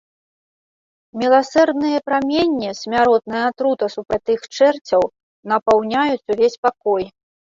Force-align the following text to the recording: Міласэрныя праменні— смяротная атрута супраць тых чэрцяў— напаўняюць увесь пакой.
Міласэрныя 1.23 1.99
праменні— 2.07 2.69
смяротная 2.81 3.43
атрута 3.51 3.85
супраць 3.95 4.21
тых 4.29 4.41
чэрцяў— 4.57 5.03
напаўняюць 5.51 6.29
увесь 6.37 6.57
пакой. 6.69 7.03